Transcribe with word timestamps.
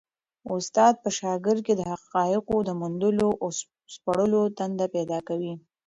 استاد 0.55 0.93
په 1.03 1.09
شاګرد 1.19 1.59
کي 1.67 1.73
د 1.77 1.81
حقایقو 1.91 2.57
د 2.63 2.69
موندلو 2.79 3.29
او 3.41 3.47
سپړلو 3.93 4.41
تنده 4.57 4.85
پیدا 4.95 5.19
کوي. 5.27 5.53